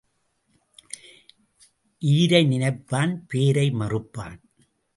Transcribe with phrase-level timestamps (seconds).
[2.01, 4.37] ஈரை நினைப்பான், பேரை மறப்பான்.